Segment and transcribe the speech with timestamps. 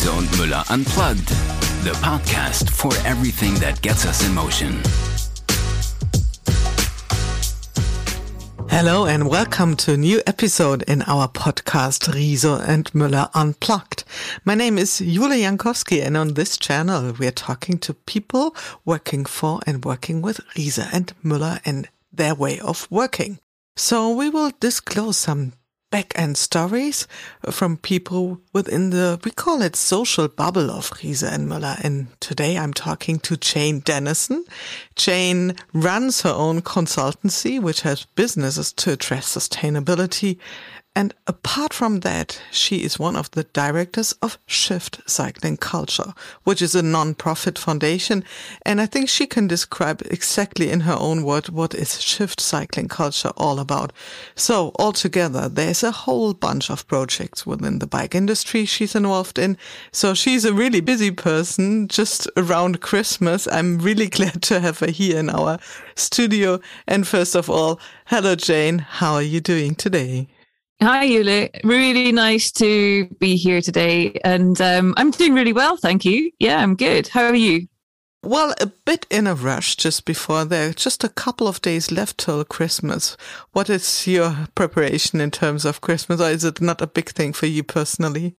[0.00, 1.28] Riese und Müller Unplugged,
[1.84, 4.80] the podcast for everything that gets us in motion.
[8.70, 14.04] Hello and welcome to a new episode in our podcast Riese and Müller Unplugged.
[14.46, 18.54] My name is Julia Jankowski and on this channel we are talking to people
[18.86, 23.38] working for and working with Riese and Müller and their way of working.
[23.76, 25.52] So we will disclose some
[25.90, 27.06] back end stories
[27.50, 31.78] from people within the, we call it social bubble of Riese and Müller.
[31.82, 34.44] And today I'm talking to Jane Dennison.
[34.94, 40.38] Jane runs her own consultancy, which has businesses to address sustainability
[40.96, 46.60] and apart from that, she is one of the directors of Shift Cycling Culture, which
[46.60, 48.24] is a non-profit foundation.
[48.66, 52.88] And I think she can describe exactly in her own word what is Shift Cycling
[52.88, 53.92] Culture all about.
[54.34, 59.56] So altogether, there's a whole bunch of projects within the bike industry she's involved in.
[59.92, 63.46] So she's a really busy person just around Christmas.
[63.46, 65.60] I'm really glad to have her here in our
[65.94, 66.58] studio.
[66.88, 68.80] And first of all, hello, Jane.
[68.80, 70.26] How are you doing today?
[70.82, 71.50] Hi, Yuli.
[71.62, 74.18] Really nice to be here today.
[74.24, 76.30] And um, I'm doing really well, thank you.
[76.38, 77.08] Yeah, I'm good.
[77.08, 77.66] How are you?
[78.22, 80.72] Well, a bit in a rush just before there.
[80.72, 83.18] Just a couple of days left till Christmas.
[83.52, 87.34] What is your preparation in terms of Christmas, or is it not a big thing
[87.34, 88.36] for you personally?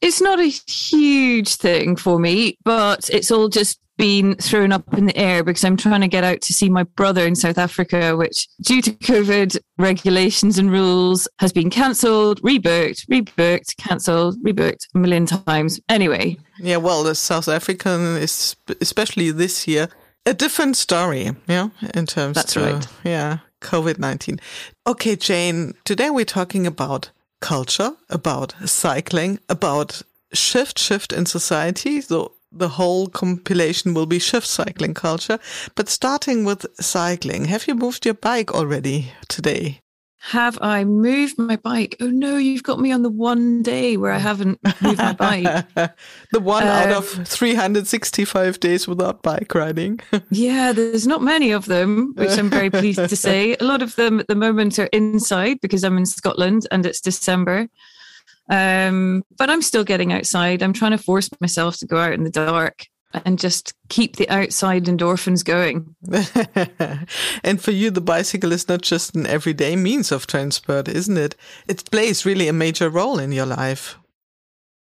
[0.00, 5.06] It's not a huge thing for me, but it's all just been thrown up in
[5.06, 8.16] the air because I'm trying to get out to see my brother in South Africa,
[8.16, 14.98] which due to COVID regulations and rules has been cancelled, rebooked, rebooked, cancelled, rebooked a
[14.98, 15.80] million times.
[15.88, 16.36] Anyway.
[16.58, 19.88] Yeah, well, the South African is especially this year
[20.26, 22.88] a different story, yeah, in terms That's to, right.
[23.04, 24.40] yeah, COVID-19.
[24.86, 30.02] Okay, Jane, today we're talking about culture, about cycling, about
[30.32, 32.00] shift, shift in society.
[32.00, 35.38] So the whole compilation will be shift cycling culture.
[35.74, 39.80] But starting with cycling, have you moved your bike already today?
[40.30, 41.96] Have I moved my bike?
[42.00, 45.66] Oh no, you've got me on the one day where I haven't moved my bike.
[46.32, 50.00] the one um, out of um, 365 days without bike riding.
[50.30, 53.56] yeah, there's not many of them, which I'm very pleased to say.
[53.60, 57.00] A lot of them at the moment are inside because I'm in Scotland and it's
[57.00, 57.68] December.
[58.48, 60.62] Um, but I'm still getting outside.
[60.62, 62.86] I'm trying to force myself to go out in the dark
[63.24, 65.94] and just keep the outside endorphins going.
[67.44, 71.34] and for you, the bicycle is not just an everyday means of transport, isn't it?
[71.68, 73.96] It plays really a major role in your life.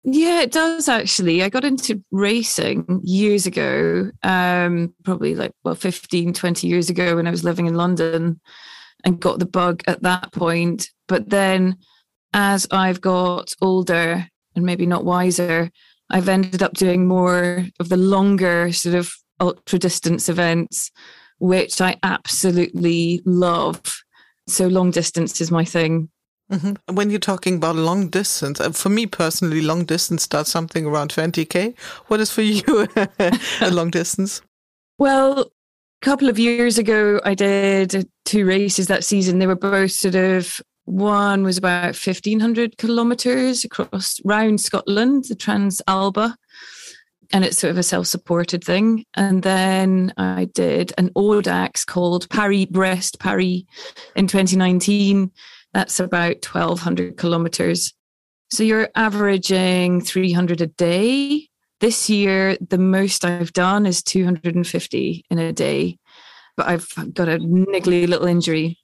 [0.05, 1.43] Yeah, it does actually.
[1.43, 7.29] I got into racing years ago, um, probably like, well, 15, 20 years ago when
[7.29, 8.41] I was living in London
[9.05, 10.89] and got the bug at that point.
[11.07, 11.77] But then
[12.33, 15.71] as I've got older and maybe not wiser,
[16.11, 20.91] I've ended up doing more of the longer sort of ultra distance events,
[21.39, 23.81] which I absolutely love.
[24.47, 26.11] So long distance is my thing.
[26.51, 26.95] Mm-hmm.
[26.95, 31.11] When you're talking about long distance, uh, for me personally, long distance starts something around
[31.11, 31.79] 20k.
[32.09, 32.89] What is for you
[33.61, 34.43] a long distance?
[34.99, 39.39] Well, a couple of years ago, I did two races that season.
[39.39, 45.81] They were both sort of one was about 1500 kilometers across round Scotland, the Trans
[45.87, 46.37] Alba.
[47.33, 49.05] And it's sort of a self supported thing.
[49.15, 53.63] And then I did an Audax called Paris Brest Paris
[54.15, 55.31] in 2019.
[55.73, 57.95] That's about 1200 kilometers.
[58.51, 61.49] So you're averaging 300 a day.
[61.81, 65.99] This year, the most I've done is 250 in a day,
[66.57, 68.79] but I've got a niggly little injury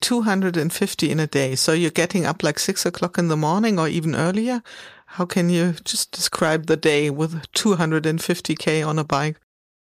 [0.00, 1.54] 250 in a day.
[1.54, 4.62] So you're getting up like six o'clock in the morning or even earlier.
[5.06, 9.40] How can you just describe the day with 250k on a bike?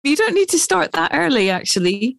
[0.04, 2.18] You don't need to start that early, actually.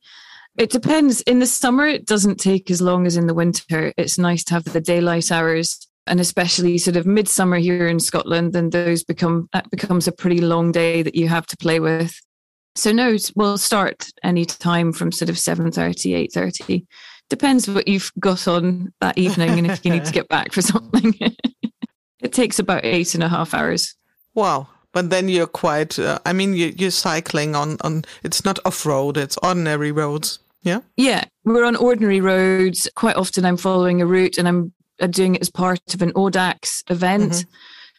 [0.56, 1.20] It depends.
[1.22, 3.92] In the summer, it doesn't take as long as in the winter.
[3.96, 5.86] It's nice to have the daylight hours.
[6.06, 10.42] And especially sort of midsummer here in Scotland, then those become that becomes a pretty
[10.42, 12.20] long day that you have to play with.
[12.76, 16.86] So no, we'll start any time from sort of 7.30, 8.30
[17.38, 20.62] depends what you've got on that evening and if you need to get back for
[20.62, 21.14] something.
[22.22, 23.96] it takes about eight and a half hours.
[24.34, 24.68] Wow.
[24.92, 28.86] But then you're quite, uh, I mean, you, you're cycling on, on, it's not off
[28.86, 30.38] road, it's ordinary roads.
[30.62, 30.80] Yeah.
[30.96, 31.24] Yeah.
[31.44, 32.88] We're on ordinary roads.
[32.94, 36.12] Quite often I'm following a route and I'm, I'm doing it as part of an
[36.12, 37.32] Audax event.
[37.32, 37.50] Mm-hmm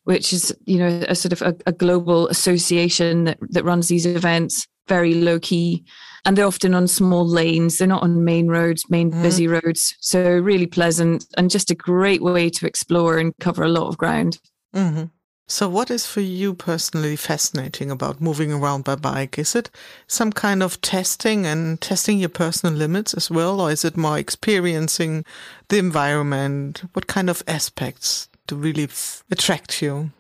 [0.05, 4.05] which is you know a sort of a, a, global association that, that runs these
[4.05, 5.83] events very low key
[6.25, 7.77] and they're often on small lanes.
[7.77, 9.21] They're not on main roads, main mm.
[9.21, 9.95] busy roads.
[9.99, 13.97] So really pleasant and just a great way to explore and cover a lot of
[13.97, 14.39] ground.
[14.73, 15.05] Mm-hmm.
[15.47, 19.37] So, what is for you personally fascinating about moving around by bike?
[19.37, 19.69] Is it
[20.07, 24.17] some kind of testing and testing your personal limits as well, or is it more
[24.17, 25.23] experiencing
[25.69, 26.83] the environment?
[26.93, 28.89] What kind of aspects do really
[29.29, 30.11] attract you?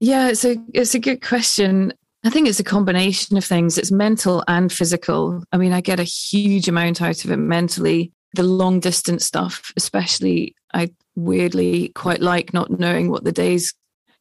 [0.00, 1.92] Yeah, it's a it's a good question.
[2.24, 3.76] I think it's a combination of things.
[3.76, 5.42] It's mental and physical.
[5.52, 8.12] I mean, I get a huge amount out of it mentally.
[8.34, 13.74] The long distance stuff, especially, I weirdly quite like not knowing what the day's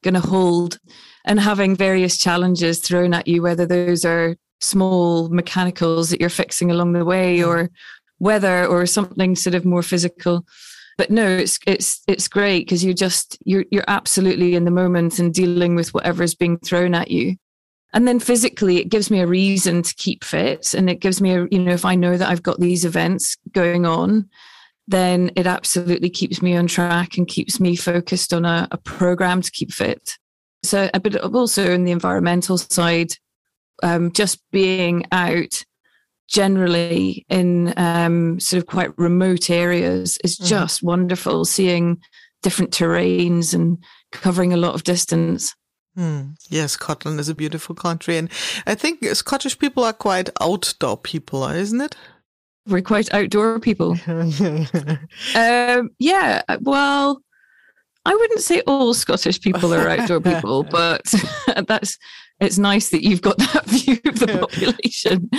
[0.03, 0.79] going to hold
[1.25, 6.71] and having various challenges thrown at you, whether those are small mechanicals that you're fixing
[6.71, 7.47] along the way mm.
[7.47, 7.69] or
[8.19, 10.45] weather or something sort of more physical.
[10.97, 15.19] But no, it's it's it's great because you're just you're you're absolutely in the moment
[15.19, 17.37] and dealing with whatever is being thrown at you.
[17.93, 21.33] And then physically, it gives me a reason to keep fit, and it gives me
[21.33, 24.29] a you know if I know that I've got these events going on,
[24.87, 29.41] then it absolutely keeps me on track and keeps me focused on a, a program
[29.41, 30.17] to keep fit.
[30.63, 33.13] So, but also in the environmental side,
[33.83, 35.63] um, just being out
[36.29, 40.45] generally in um, sort of quite remote areas is mm.
[40.45, 41.45] just wonderful.
[41.45, 41.99] Seeing
[42.41, 43.77] different terrains and
[44.11, 45.55] covering a lot of distance.
[45.97, 46.35] Mm.
[46.49, 48.29] Yes, Scotland is a beautiful country, and
[48.65, 51.95] I think Scottish people are quite outdoor people, isn't it?
[52.67, 53.97] We're quite outdoor people.
[54.07, 57.21] um, yeah, well,
[58.05, 61.01] I wouldn't say all Scottish people are outdoor people, but
[61.67, 61.97] that's
[62.39, 65.29] it's nice that you've got that view of the population.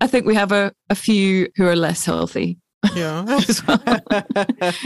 [0.00, 2.58] I think we have a, a few who are less healthy.
[2.94, 3.24] Yeah.
[3.68, 4.02] well,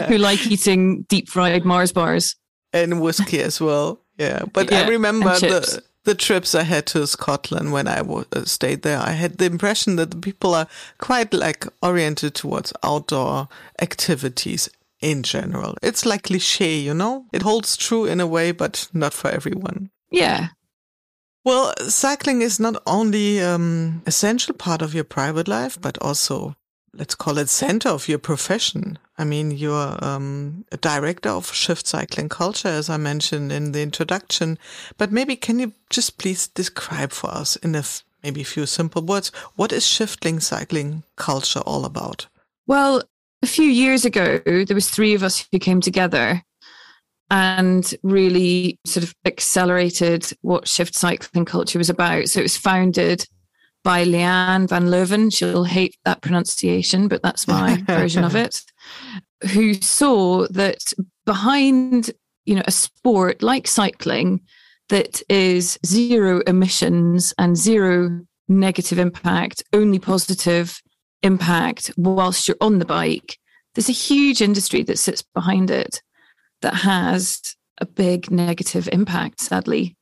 [0.08, 2.36] who like eating deep fried Mars bars.
[2.72, 4.03] And whiskey as well.
[4.18, 4.44] Yeah.
[4.52, 8.44] But yeah, I remember the the trips I had to Scotland when I w- uh,
[8.44, 10.68] stayed there, I had the impression that the people are
[10.98, 13.48] quite like oriented towards outdoor
[13.80, 14.68] activities
[15.00, 15.76] in general.
[15.82, 17.26] It's like cliche, you know?
[17.32, 19.90] It holds true in a way, but not for everyone.
[20.10, 20.48] Yeah.
[21.44, 26.54] Well, cycling is not only um, essential part of your private life, but also
[26.96, 28.98] let's call it center of your profession.
[29.18, 33.82] I mean, you're um, a director of Shift Cycling Culture, as I mentioned in the
[33.82, 34.58] introduction.
[34.98, 38.66] But maybe can you just please describe for us in a f- maybe a few
[38.66, 42.26] simple words what is Shifting Cycling Culture all about?
[42.66, 43.02] Well,
[43.42, 46.42] a few years ago, there was three of us who came together
[47.30, 52.28] and really sort of accelerated what Shift Cycling Culture was about.
[52.28, 53.26] So it was founded
[53.84, 55.32] by Leanne Van Leuven.
[55.32, 58.60] She'll hate that pronunciation, but that's my version of it.
[59.52, 60.92] Who saw that
[61.24, 62.10] behind,
[62.46, 64.40] you know, a sport like cycling
[64.88, 70.80] that is zero emissions and zero negative impact, only positive
[71.22, 73.38] impact whilst you're on the bike,
[73.74, 76.02] there's a huge industry that sits behind it
[76.62, 79.96] that has a big negative impact, sadly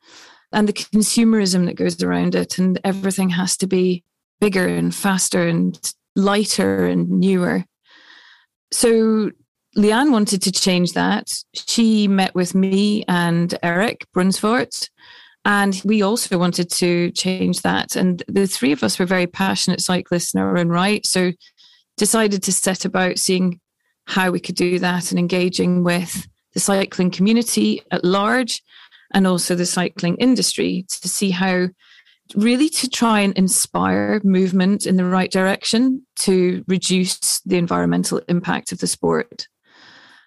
[0.52, 4.04] and the consumerism that goes around it and everything has to be
[4.40, 7.64] bigger and faster and lighter and newer.
[8.72, 9.30] So
[9.76, 11.28] leanne wanted to change that.
[11.54, 14.88] She met with me and eric Bronsvoort
[15.44, 17.96] and we also wanted to change that.
[17.96, 21.32] And the three of us were very passionate cyclists in our own right so
[21.96, 23.60] decided to set about seeing
[24.06, 28.62] how we could do that and engaging with the cycling community at large
[29.12, 31.68] and also the cycling industry to see how
[32.34, 38.72] really to try and inspire movement in the right direction to reduce the environmental impact
[38.72, 39.48] of the sport.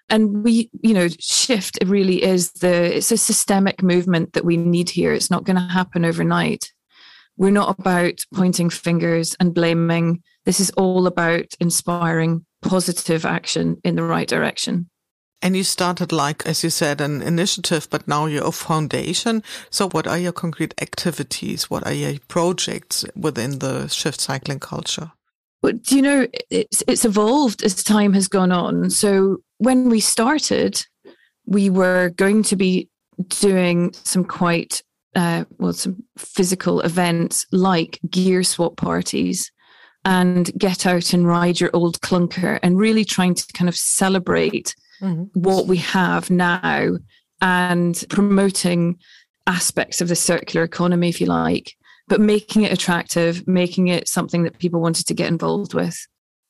[0.09, 4.89] And we you know shift really is the it's a systemic movement that we need
[4.89, 5.13] here.
[5.13, 6.71] It's not going to happen overnight.
[7.37, 10.21] We're not about pointing fingers and blaming.
[10.45, 14.89] This is all about inspiring positive action in the right direction
[15.45, 19.43] and you started like, as you said, an initiative, but now you're a foundation.
[19.69, 21.69] So what are your concrete activities?
[21.69, 25.11] What are your projects within the shift cycling culture?
[25.61, 28.89] But you know, it's, it's evolved as time has gone on.
[28.89, 30.83] So when we started,
[31.45, 32.89] we were going to be
[33.27, 34.81] doing some quite,
[35.15, 39.51] uh, well, some physical events like gear swap parties
[40.03, 44.73] and get out and ride your old clunker and really trying to kind of celebrate
[45.05, 45.39] mm-hmm.
[45.39, 46.97] what we have now
[47.41, 48.97] and promoting
[49.47, 51.73] aspects of the circular economy, if you like,
[52.07, 55.97] but making it attractive, making it something that people wanted to get involved with.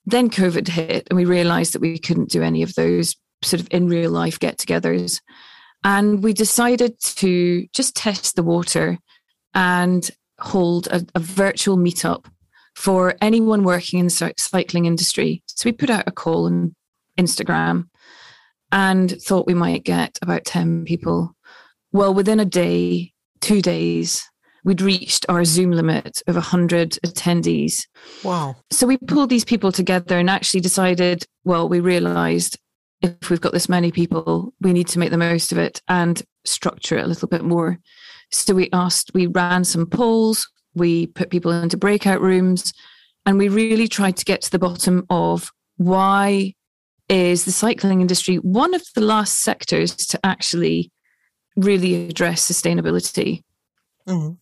[0.06, 3.68] Then COVID hit, and we realized that we couldn't do any of those sort of
[3.72, 5.22] in real life get togethers.
[5.84, 8.98] And we decided to just test the water
[9.54, 10.10] and
[10.40, 12.26] hold a, a virtual meetup
[12.76, 15.44] for anyone working in the cycling industry.
[15.48, 16.76] So we put out a call on
[17.18, 17.88] Instagram
[18.76, 21.34] and thought we might get about 10 people.
[21.94, 24.30] Well, within a day, two days,
[24.66, 27.88] we'd reached our Zoom limit of 100 attendees.
[28.22, 28.58] Wow.
[28.72, 32.60] So we pulled these people together and actually decided, well, we realized
[33.02, 36.22] if we've got this many people, we need to make the most of it and
[36.44, 37.80] structure it a little bit more.
[38.32, 42.74] So we asked, we ran some polls, we put people into breakout rooms,
[43.26, 46.56] and we really tried to get to the bottom of why
[47.10, 50.92] is the cycling industry one of the last sectors to actually
[51.56, 53.44] really address sustainability.
[54.08, 54.34] Mm-hmm.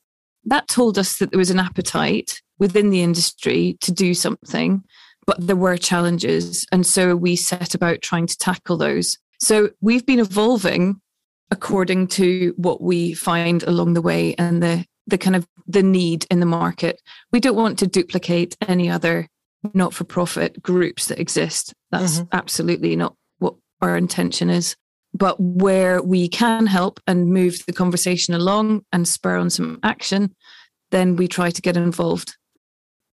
[0.45, 4.83] That told us that there was an appetite within the industry to do something,
[5.25, 6.65] but there were challenges.
[6.71, 9.17] And so we set about trying to tackle those.
[9.39, 11.01] So we've been evolving
[11.51, 16.25] according to what we find along the way and the the kind of the need
[16.31, 17.01] in the market.
[17.31, 19.27] We don't want to duplicate any other
[19.73, 21.73] not for profit groups that exist.
[21.91, 22.35] That's mm-hmm.
[22.35, 24.75] absolutely not what our intention is.
[25.13, 30.33] But where we can help and move the conversation along and spur on some action,
[30.89, 32.35] then we try to get involved.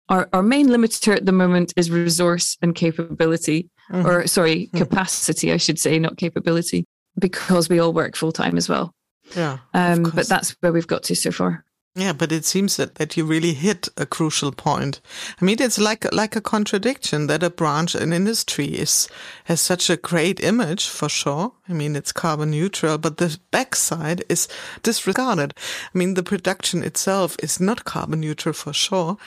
[0.09, 4.05] Our, our main limiter at the moment is resource and capability, mm-hmm.
[4.05, 4.77] or sorry, mm-hmm.
[4.77, 6.85] capacity, I should say, not capability,
[7.19, 8.93] because we all work full time as well.
[9.35, 9.59] Yeah.
[9.73, 11.63] Um, but that's where we've got to so far.
[11.93, 15.01] Yeah, but it seems that, that you really hit a crucial point.
[15.41, 19.09] I mean, it's like like a contradiction that a branch in industry is
[19.45, 21.51] has such a great image for sure.
[21.67, 24.47] I mean, it's carbon neutral, but the backside is
[24.83, 25.53] disregarded.
[25.93, 29.17] I mean, the production itself is not carbon neutral for sure,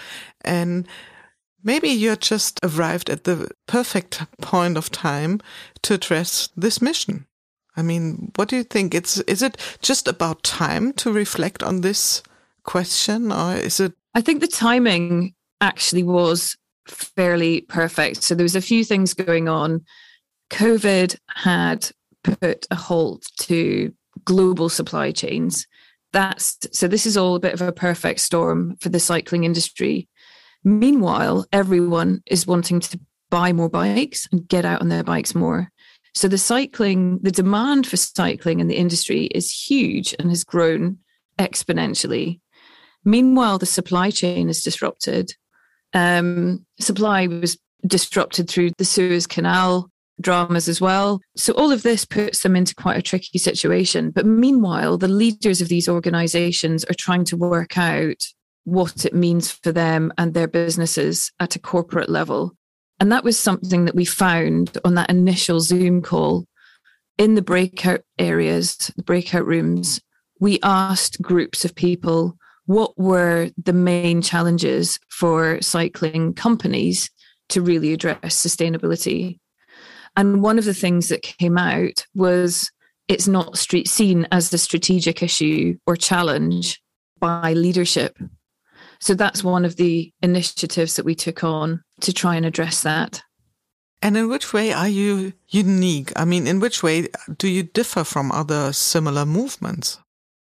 [0.40, 0.88] and
[1.62, 5.38] maybe you're just arrived at the perfect point of time
[5.83, 7.26] to address this mission.
[7.76, 8.94] I mean, what do you think?
[8.94, 12.23] It's is it just about time to reflect on this?
[12.64, 13.92] Question, or is it?
[14.14, 16.56] I think the timing actually was
[16.88, 18.23] fairly perfect.
[18.23, 19.85] So there was a few things going on.
[20.50, 21.90] COVID had
[22.23, 23.92] put a halt to
[24.25, 25.66] global supply chains.
[26.12, 30.09] That's so this is all a bit of a perfect storm for the cycling industry.
[30.62, 35.71] Meanwhile, everyone is wanting to buy more bikes and get out on their bikes more.
[36.14, 40.99] So the cycling, the demand for cycling in the industry is huge and has grown
[41.38, 42.40] exponentially.
[43.05, 45.35] Meanwhile, the supply chain is disrupted.
[45.93, 51.21] Um, supply was disrupted through the Suez Canal dramas as well.
[51.37, 54.11] So all of this puts them into quite a tricky situation.
[54.11, 58.23] But meanwhile, the leaders of these organizations are trying to work out
[58.65, 62.53] what it means for them and their businesses at a corporate level.
[63.01, 66.47] And that was something that we found on that initial Zoom call
[67.19, 70.01] in the breakout areas, the breakout rooms.
[70.41, 77.11] We asked groups of people what were the main challenges for cycling companies
[77.50, 79.38] to really address sustainability?
[80.16, 82.71] And one of the things that came out was
[83.09, 86.80] it's not street seen as the strategic issue or challenge
[87.18, 88.16] by leadership.
[89.00, 93.23] So that's one of the initiatives that we took on to try and address that.
[94.00, 96.12] And in which way are you unique?
[96.16, 99.99] I mean, in which way do you differ from other similar movements?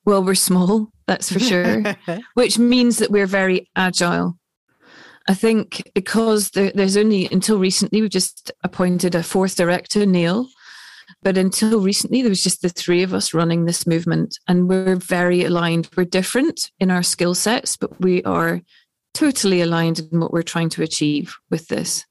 [0.06, 1.84] Well, we're small, that's for sure,
[2.34, 4.38] which means that we're very agile.
[5.28, 10.48] I think because there, there's only until recently, we've just appointed a fourth director, Neil.
[11.22, 14.96] But until recently, there was just the three of us running this movement, and we're
[14.96, 15.90] very aligned.
[15.96, 18.62] We're different in our skill sets, but we are
[19.14, 22.06] totally aligned in what we're trying to achieve with this.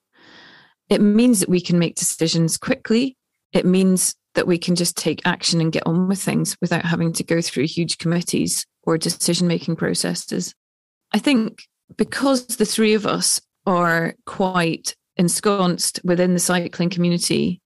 [0.88, 3.16] It means that we can make decisions quickly.
[3.52, 7.12] It means that we can just take action and get on with things without having
[7.14, 10.54] to go through huge committees or decision making processes.
[11.12, 11.62] I think
[11.96, 17.60] because the three of us are quite ensconced within the cycling community,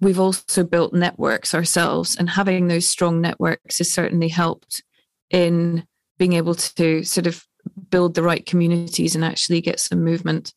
[0.00, 4.82] we've also built networks ourselves, and having those strong networks has certainly helped
[5.30, 5.84] in
[6.18, 7.44] being able to sort of
[7.88, 10.52] build the right communities and actually get some movement.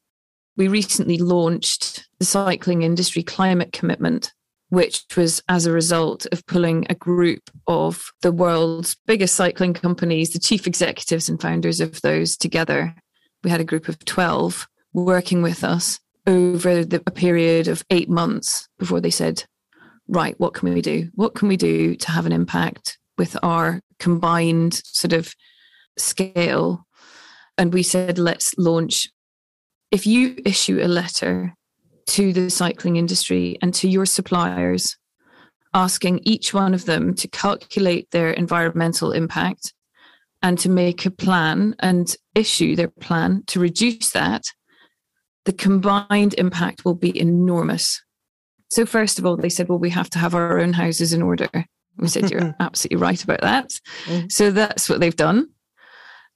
[0.58, 4.34] We recently launched the Cycling Industry Climate Commitment,
[4.69, 10.34] which was as a result of pulling a group of the world's biggest cycling companies,
[10.34, 12.95] the chief executives and founders of those together.
[13.43, 18.10] We had a group of 12 working with us over the, a period of eight
[18.10, 19.43] months before they said,
[20.07, 21.10] right, what can we do?
[21.13, 25.34] What can we do to have an impact with our combined sort of
[25.98, 26.86] scale?
[27.57, 29.10] And we said, let's launch.
[29.91, 31.53] If you issue a letter
[32.08, 34.98] to the cycling industry and to your suppliers,
[35.74, 39.74] asking each one of them to calculate their environmental impact
[40.42, 44.44] and to make a plan and issue their plan to reduce that,
[45.46, 48.02] the combined impact will be enormous.
[48.70, 51.22] So, first of all, they said, well, we have to have our own houses in
[51.22, 51.50] order.
[51.98, 53.70] We said, You're absolutely right about that.
[54.06, 54.32] Mm.
[54.32, 55.50] So that's what they've done.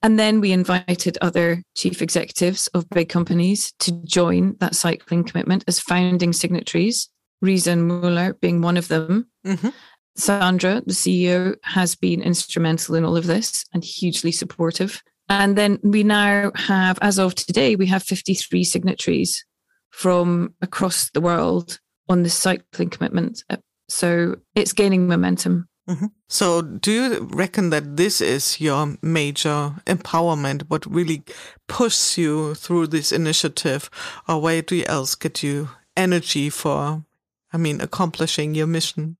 [0.01, 5.65] And then we invited other chief executives of big companies to join that cycling commitment
[5.67, 7.09] as founding signatories,
[7.43, 9.29] Riese and Müller being one of them.
[9.45, 9.69] Mm-hmm.
[10.15, 15.01] Sandra, the CEO, has been instrumental in all of this and hugely supportive.
[15.29, 19.45] And then we now have, as of today, we have 53 signatories
[19.91, 21.79] from across the world
[22.09, 23.43] on this cycling commitment.
[23.87, 25.68] So it's gaining momentum.
[25.89, 26.05] Mm-hmm.
[26.27, 30.69] So, do you reckon that this is your major empowerment?
[30.69, 31.23] What really
[31.67, 33.89] pushes you through this initiative,
[34.27, 37.03] or where do you else get you energy for?
[37.51, 39.17] I mean, accomplishing your mission.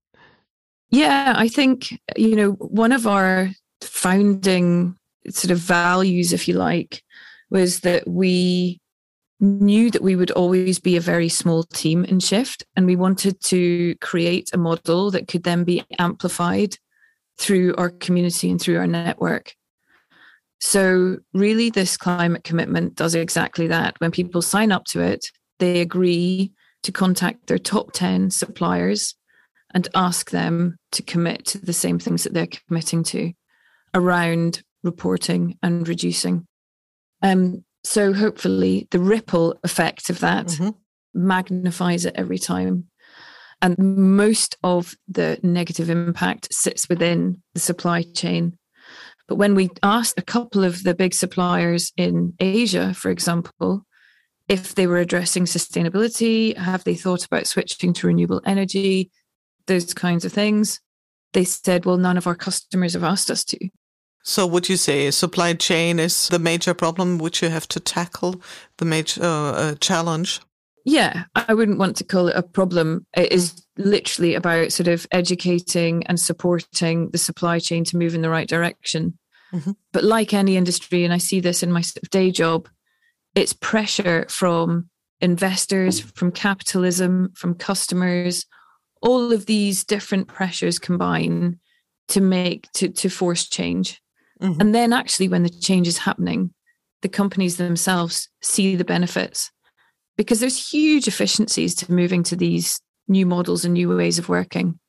[0.92, 3.50] Yeah, I think you know one of our
[3.82, 4.96] founding
[5.28, 7.02] sort of values, if you like,
[7.50, 8.80] was that we
[9.40, 13.40] knew that we would always be a very small team in Shift, and we wanted
[13.46, 16.76] to create a model that could then be amplified
[17.38, 19.56] through our community and through our network.
[20.60, 23.96] So, really, this climate commitment does exactly that.
[24.00, 25.26] When people sign up to it,
[25.60, 26.52] they agree
[26.84, 29.16] to contact their top 10 suppliers
[29.74, 33.32] and ask them to commit to the same things that they're committing to
[33.94, 36.46] around reporting and reducing.
[37.22, 40.70] Um, so hopefully the ripple effect of that mm-hmm.
[41.14, 42.86] magnifies it every time.
[43.62, 48.58] And most of the negative impact sits within the supply chain.
[49.28, 53.86] But when we asked a couple of the big suppliers in Asia, for example,
[54.48, 59.12] if they were addressing sustainability, have they thought about switching to renewable energy,
[59.68, 60.80] those kinds of things,
[61.34, 63.70] they said, well, none of our customers have asked us to.
[64.24, 68.42] So would you say supply chain is the major problem which you have to tackle,
[68.78, 70.42] the major uh, uh, challenge?
[70.86, 73.06] Yeah, I wouldn't want to call it a problem.
[73.16, 78.22] It is literally about sort of educating and supporting the supply chain to move in
[78.22, 79.18] the right direction.
[79.54, 79.72] Mm-hmm.
[79.92, 82.70] But like any industry, and I see this in my day job,
[83.36, 84.90] it's pressure from
[85.22, 88.46] investors, from capitalism, from customers.
[89.02, 91.60] All of these different pressures combine
[92.10, 94.02] to make to to force change.
[94.42, 94.62] Mm-hmm.
[94.62, 96.54] And then actually, when the change is happening,
[97.02, 99.52] the companies themselves see the benefits
[100.18, 104.80] because there's huge efficiencies to moving to these new models and new ways of working.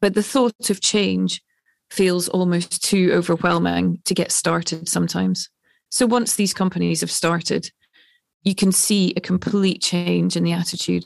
[0.00, 1.42] But the thought of change
[1.90, 5.50] feels almost too overwhelming to get started sometimes.
[5.90, 7.70] So once these companies have started,
[8.42, 11.04] you can see a complete change in the attitude.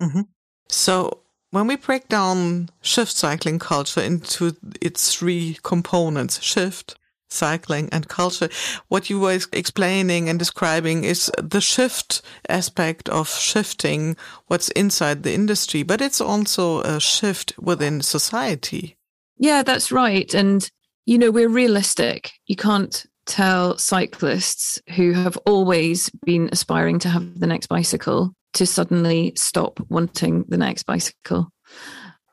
[0.00, 0.22] Mm-hmm.
[0.70, 6.96] So when we break down shift cycling culture into its three components, shift,
[7.30, 8.48] cycling and culture,
[8.88, 15.34] what you were explaining and describing is the shift aspect of shifting what's inside the
[15.34, 18.96] industry, but it's also a shift within society.
[19.38, 20.32] Yeah, that's right.
[20.34, 20.68] And,
[21.06, 22.32] you know, we're realistic.
[22.46, 28.66] You can't tell cyclists who have always been aspiring to have the next bicycle to
[28.66, 31.52] suddenly stop wanting the next bicycle.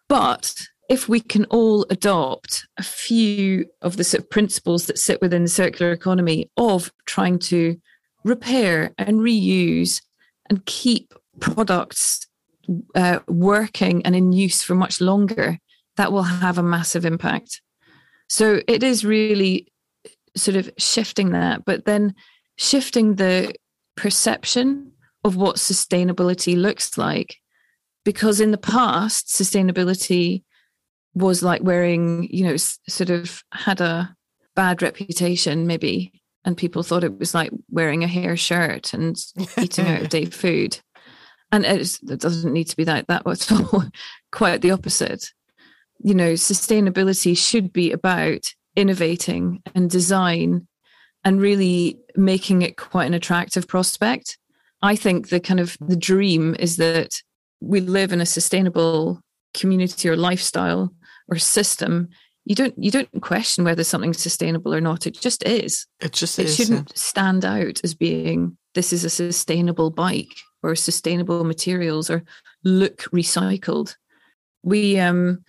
[0.07, 5.21] But if we can all adopt a few of the sort of principles that sit
[5.21, 7.77] within the circular economy of trying to
[8.23, 10.01] repair and reuse
[10.49, 12.27] and keep products
[12.95, 15.59] uh, working and in use for much longer,
[15.97, 17.61] that will have a massive impact.
[18.27, 19.71] So it is really
[20.35, 22.13] sort of shifting that, but then
[22.57, 23.53] shifting the
[23.95, 24.91] perception
[25.25, 27.37] of what sustainability looks like.
[28.05, 30.43] Because in the past, sustainability
[31.15, 34.15] was like wearing, you know, sort of had a
[34.55, 39.17] bad reputation, maybe, and people thought it was like wearing a hair shirt and
[39.57, 40.79] eating out of date food.
[41.51, 43.85] And it doesn't need to be that that at all.
[44.31, 45.33] Quite the opposite.
[46.03, 50.67] You know, sustainability should be about innovating and design
[51.23, 54.37] and really making it quite an attractive prospect.
[54.85, 57.21] I think the kind of the dream is that
[57.59, 59.21] we live in a sustainable
[59.53, 60.93] community or lifestyle
[61.29, 62.09] or system
[62.45, 66.37] you don't you don't question whether something's sustainable or not it just is it just
[66.37, 66.95] it is, shouldn't yeah.
[66.95, 72.23] stand out as being this is a sustainable bike or sustainable materials or
[72.63, 73.95] look recycled
[74.63, 75.43] we um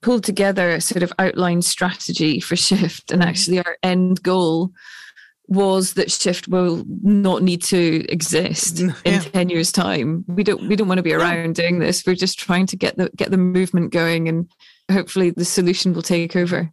[0.00, 3.28] pulled together a sort of outline strategy for shift and mm-hmm.
[3.28, 4.70] actually our end goal
[5.48, 8.92] was that shift will not need to exist yeah.
[9.04, 10.24] in 10 years time.
[10.28, 12.06] We don't we don't want to be around doing this.
[12.06, 14.50] We're just trying to get the get the movement going and
[14.90, 16.70] hopefully the solution will take over.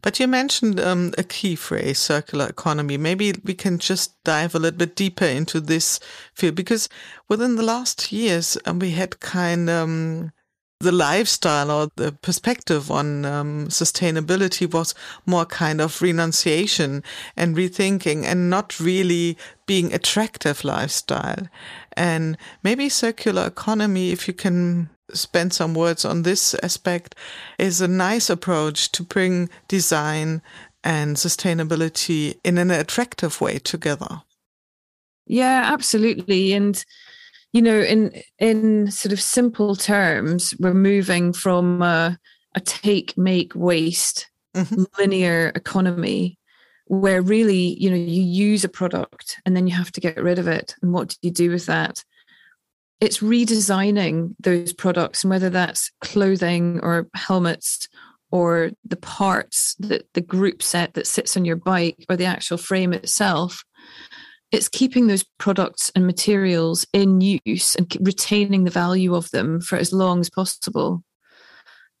[0.00, 2.96] But you mentioned um, a key phrase circular economy.
[2.96, 5.98] Maybe we can just dive a little bit deeper into this
[6.34, 6.88] field because
[7.28, 10.32] within the last years um, we had kind of um,
[10.80, 14.94] the lifestyle or the perspective on um, sustainability was
[15.26, 17.02] more kind of renunciation
[17.36, 19.36] and rethinking and not really
[19.66, 21.48] being attractive lifestyle.
[21.96, 27.16] And maybe circular economy, if you can spend some words on this aspect,
[27.58, 30.42] is a nice approach to bring design
[30.84, 34.22] and sustainability in an attractive way together.
[35.26, 36.52] Yeah, absolutely.
[36.52, 36.82] And
[37.52, 42.18] you know, in in sort of simple terms, we're moving from a,
[42.54, 44.84] a take, make, waste mm-hmm.
[44.98, 46.38] linear economy
[46.86, 50.38] where really, you know, you use a product and then you have to get rid
[50.38, 50.74] of it.
[50.82, 52.02] And what do you do with that?
[53.00, 57.88] It's redesigning those products, and whether that's clothing or helmets
[58.30, 62.58] or the parts that the group set that sits on your bike or the actual
[62.58, 63.64] frame itself
[64.50, 69.76] it's keeping those products and materials in use and retaining the value of them for
[69.76, 71.02] as long as possible.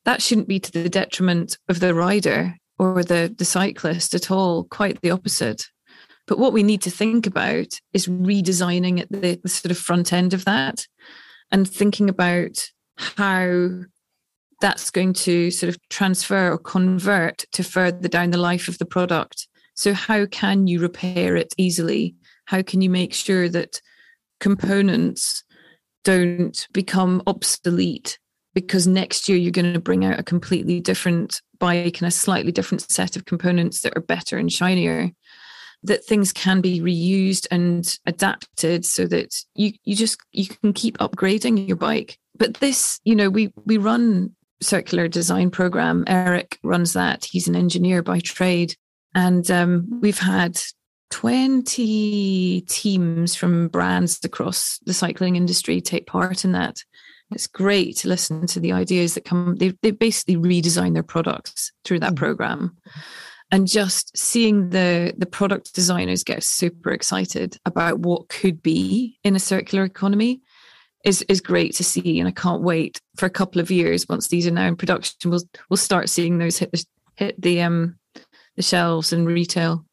[0.04, 4.64] That shouldn't be to the detriment of the rider or the, the cyclist at all,
[4.64, 5.66] quite the opposite.
[6.26, 10.12] But what we need to think about is redesigning at the, the sort of front
[10.12, 10.86] end of that
[11.50, 13.68] and thinking about how
[14.60, 18.84] that's going to sort of transfer or convert to further down the life of the
[18.84, 19.48] product.
[19.74, 22.16] So, how can you repair it easily?
[22.48, 23.82] How can you make sure that
[24.40, 25.44] components
[26.02, 28.18] don't become obsolete?
[28.54, 32.50] Because next year you're going to bring out a completely different bike and a slightly
[32.50, 35.10] different set of components that are better and shinier
[35.82, 40.96] that things can be reused and adapted so that you you just you can keep
[40.98, 42.18] upgrading your bike.
[42.34, 46.04] But this you know we we run circular design program.
[46.06, 47.26] Eric runs that.
[47.26, 48.74] He's an engineer by trade.
[49.14, 50.58] And um, we've had
[51.10, 56.82] 20 teams from brands across the cycling industry take part in that.
[57.30, 59.56] It's great to listen to the ideas that come.
[59.56, 62.24] They, they basically redesign their products through that mm-hmm.
[62.24, 62.76] program.
[63.50, 69.34] And just seeing the, the product designers get super excited about what could be in
[69.36, 70.42] a circular economy
[71.04, 72.18] is, is great to see.
[72.18, 75.30] And I can't wait for a couple of years once these are now in production.
[75.30, 76.84] We'll, we'll start seeing those hit the,
[77.16, 77.98] hit the, um,
[78.56, 79.86] the shelves and retail.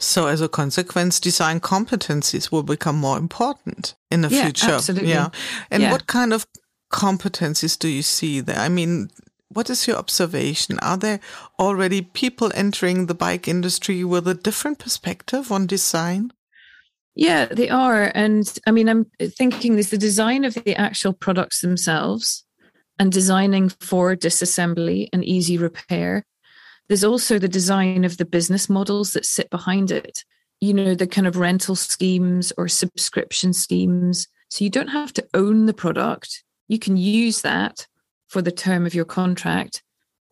[0.00, 4.72] So as a consequence, design competencies will become more important in the yeah, future.
[4.72, 5.10] Absolutely.
[5.10, 5.30] Yeah.
[5.70, 5.92] And yeah.
[5.92, 6.46] what kind of
[6.92, 8.58] competencies do you see there?
[8.58, 9.10] I mean,
[9.48, 10.78] what is your observation?
[10.80, 11.20] Are there
[11.58, 16.32] already people entering the bike industry with a different perspective on design?
[17.16, 18.12] Yeah, they are.
[18.14, 22.44] And I mean, I'm thinking there's the design of the actual products themselves
[23.00, 26.24] and designing for disassembly and easy repair
[26.88, 30.24] there's also the design of the business models that sit behind it,
[30.60, 34.26] you know, the kind of rental schemes or subscription schemes.
[34.50, 36.42] So you don't have to own the product.
[36.66, 37.86] You can use that
[38.28, 39.82] for the term of your contract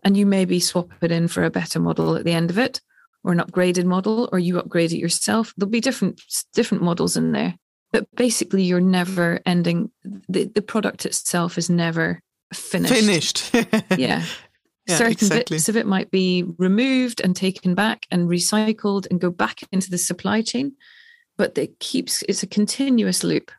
[0.02, 2.80] and you maybe swap it in for a better model at the end of it
[3.22, 5.52] or an upgraded model or you upgrade it yourself.
[5.56, 6.22] There'll be different
[6.54, 7.54] different models in there.
[7.92, 9.90] But basically you're never ending
[10.28, 12.20] the, the product itself is never
[12.52, 13.38] finished.
[13.50, 13.52] Finished.
[13.98, 14.24] Yeah
[14.86, 15.56] yeah, certain exactly.
[15.56, 19.90] bits of it might be removed and taken back and recycled and go back into
[19.90, 20.76] the supply chain
[21.36, 23.50] but it keeps it's a continuous loop.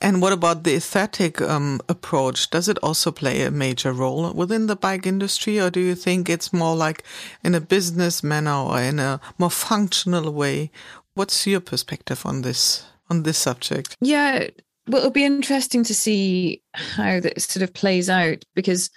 [0.00, 2.50] And what about the aesthetic um, approach?
[2.50, 6.28] Does it also play a major role within the bike industry or do you think
[6.28, 7.02] it's more like
[7.42, 10.70] in a business manner or in a more functional way?
[11.14, 13.96] What's your perspective on this on this subject?
[14.00, 14.48] Yeah
[14.88, 18.90] well it'll be interesting to see how that sort of plays out because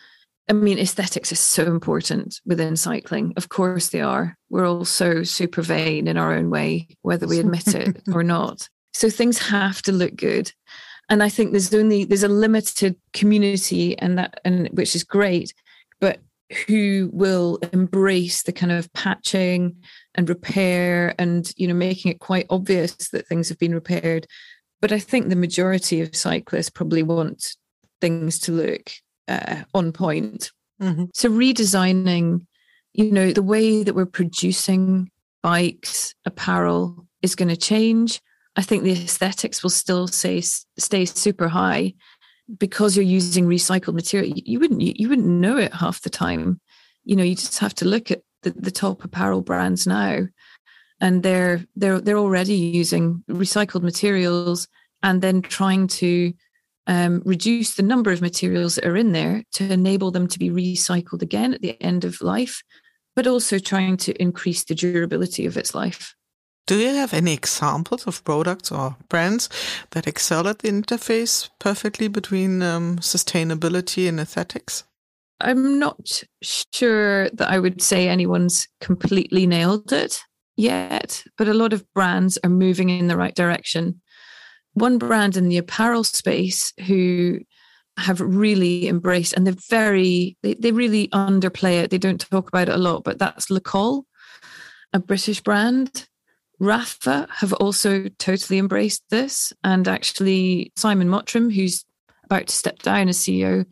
[0.49, 3.33] I mean, aesthetics is so important within cycling.
[3.37, 4.35] Of course, they are.
[4.49, 8.67] We're all so super vain in our own way, whether we admit it or not.
[8.91, 10.51] So things have to look good.
[11.07, 15.53] And I think there's only there's a limited community, and that and which is great,
[15.99, 16.19] but
[16.65, 19.75] who will embrace the kind of patching
[20.15, 24.25] and repair and you know making it quite obvious that things have been repaired.
[24.81, 27.55] But I think the majority of cyclists probably want
[28.01, 28.91] things to look
[29.29, 30.51] uh, on point.
[30.81, 31.05] Mm-hmm.
[31.13, 32.45] So redesigning,
[32.93, 35.09] you know, the way that we're producing
[35.43, 38.21] bikes, apparel is going to change.
[38.55, 41.93] I think the aesthetics will still stay stay super high
[42.57, 44.33] because you're using recycled material.
[44.35, 46.59] You wouldn't you wouldn't know it half the time.
[47.05, 50.27] You know, you just have to look at the, the top apparel brands now,
[50.99, 54.67] and they're they're they're already using recycled materials
[55.03, 56.33] and then trying to
[56.89, 60.49] um, reduce the number of materials that are in there to enable them to be
[60.49, 62.63] recycled again at the end of life,
[63.15, 66.15] but also trying to increase the durability of its life.
[66.65, 69.49] Do you have any examples of products or brands
[69.91, 74.83] that excel at the interface perfectly between um, sustainability and aesthetics?
[75.39, 80.19] I'm not sure that I would say anyone's completely nailed it
[80.57, 84.01] yet, but a lot of brands are moving in the right direction.
[84.79, 87.39] One brand in the apparel space who
[87.97, 92.69] have really embraced and they're very they, they really underplay it they don't talk about
[92.69, 94.05] it a lot but that's Le Col
[94.93, 96.07] a british brand
[96.61, 99.53] Rapha have also totally embraced this.
[99.63, 101.85] And actually, Simon Mottram, who's
[102.25, 103.65] about to step down as CEO,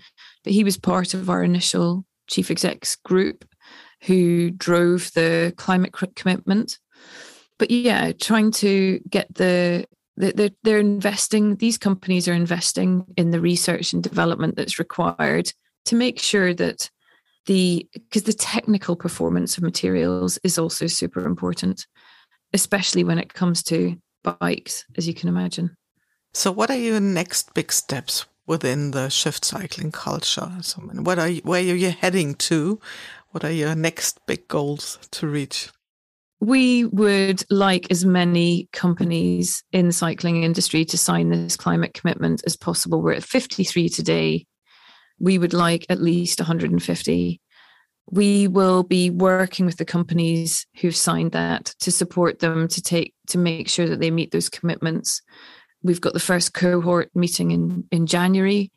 [0.43, 3.45] but he was part of our initial chief execs group
[4.03, 6.79] who drove the climate commitment.
[7.59, 9.85] But yeah, trying to get the
[10.17, 15.51] they're, they're investing, these companies are investing in the research and development that's required
[15.85, 16.89] to make sure that
[17.45, 21.85] the, because the technical performance of materials is also super important
[22.53, 25.75] especially when it comes to bikes, as you can imagine.
[26.33, 30.51] So, what are your next big steps within the shift cycling culture?
[30.61, 32.79] So, what are you, where are you heading to?
[33.31, 35.69] What are your next big goals to reach?
[36.39, 42.43] We would like as many companies in the cycling industry to sign this climate commitment
[42.45, 43.01] as possible.
[43.01, 44.45] We're at 53 today.
[45.19, 47.41] We would like at least 150
[48.09, 53.13] we will be working with the companies who've signed that to support them to take
[53.27, 55.21] to make sure that they meet those commitments
[55.83, 58.71] we've got the first cohort meeting in in january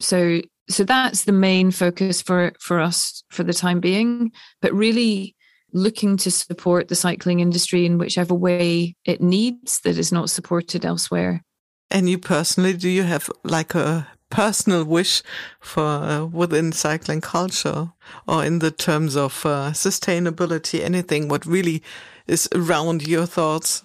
[0.00, 5.36] so so that's the main focus for for us for the time being but really
[5.74, 10.84] looking to support the cycling industry in whichever way it needs that is not supported
[10.84, 11.42] elsewhere
[11.90, 15.22] and you personally do you have like a personal wish
[15.60, 17.92] for uh, within cycling culture
[18.26, 21.82] or in the terms of uh, sustainability, anything what really
[22.26, 23.84] is around your thoughts?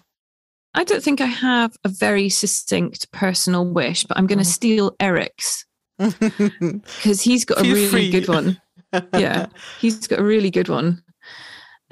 [0.74, 4.54] I don't think I have a very succinct personal wish, but I'm going to mm.
[4.54, 5.66] steal Eric's
[5.98, 8.12] because he's got a really free.
[8.12, 8.62] good one.
[9.14, 9.48] yeah,
[9.80, 11.04] he's got a really good one.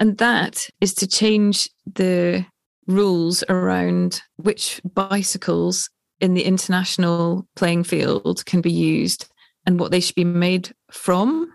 [0.00, 2.46] And that is to change the
[2.86, 9.28] rules around which bicycles in the international playing field can be used
[9.66, 11.52] and what they should be made from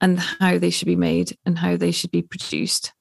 [0.00, 2.92] and how they should be made and how they should be produced.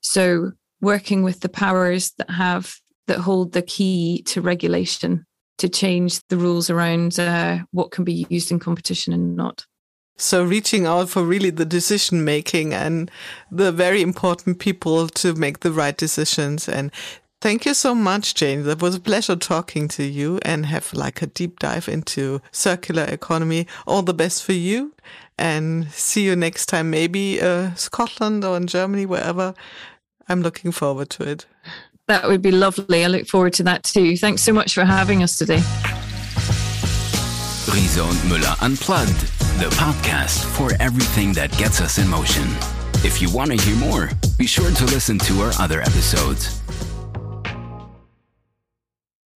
[0.00, 2.74] So working with the powers that have
[3.06, 5.26] that hold the key to regulation
[5.58, 9.66] to change the rules around uh, what can be used in competition and not.
[10.20, 13.10] So reaching out for really the decision making and
[13.50, 16.90] the very important people to make the right decisions and
[17.42, 18.64] Thank you so much, Jane.
[18.64, 23.04] That was a pleasure talking to you and have like a deep dive into circular
[23.04, 23.66] economy.
[23.86, 24.92] All the best for you
[25.38, 29.54] and see you next time, maybe uh, Scotland or in Germany, wherever.
[30.28, 31.46] I'm looking forward to it.
[32.08, 33.04] That would be lovely.
[33.04, 34.18] I look forward to that too.
[34.18, 35.62] Thanks so much for having us today.
[37.72, 39.16] Riese und Müller Unplugged,
[39.60, 42.44] the podcast for everything that gets us in motion.
[43.04, 46.62] If you want to hear more, be sure to listen to our other episodes.